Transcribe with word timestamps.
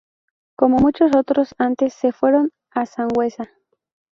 Como 0.55 0.79
muchos 0.79 1.15
otros 1.15 1.53
antes, 1.59 1.93
se 1.93 2.11
fueron 2.11 2.51
a 2.71 2.87
Sangüesa. 2.87 3.51